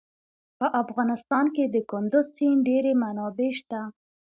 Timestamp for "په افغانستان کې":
0.59-1.63